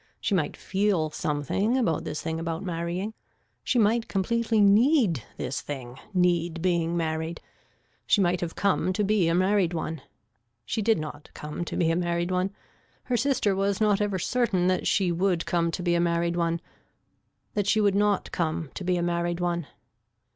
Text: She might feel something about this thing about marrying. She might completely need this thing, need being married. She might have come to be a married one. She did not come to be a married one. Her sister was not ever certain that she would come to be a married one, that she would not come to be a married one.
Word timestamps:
She 0.19 0.33
might 0.33 0.57
feel 0.57 1.11
something 1.11 1.77
about 1.77 2.05
this 2.05 2.23
thing 2.23 2.39
about 2.39 2.63
marrying. 2.63 3.13
She 3.63 3.77
might 3.77 4.07
completely 4.07 4.59
need 4.59 5.21
this 5.37 5.61
thing, 5.61 5.99
need 6.11 6.59
being 6.59 6.97
married. 6.97 7.39
She 8.07 8.19
might 8.19 8.41
have 8.41 8.55
come 8.55 8.93
to 8.93 9.03
be 9.03 9.27
a 9.27 9.35
married 9.35 9.75
one. 9.75 10.01
She 10.65 10.81
did 10.81 10.97
not 10.97 11.29
come 11.35 11.63
to 11.65 11.77
be 11.77 11.91
a 11.91 11.95
married 11.95 12.31
one. 12.31 12.49
Her 13.03 13.15
sister 13.17 13.55
was 13.55 13.79
not 13.79 14.01
ever 14.01 14.17
certain 14.17 14.65
that 14.69 14.87
she 14.87 15.11
would 15.11 15.45
come 15.45 15.69
to 15.69 15.83
be 15.83 15.93
a 15.93 15.99
married 16.01 16.35
one, 16.35 16.61
that 17.53 17.67
she 17.67 17.79
would 17.79 17.93
not 17.93 18.31
come 18.31 18.71
to 18.73 18.83
be 18.83 18.97
a 18.97 19.03
married 19.03 19.39
one. 19.39 19.67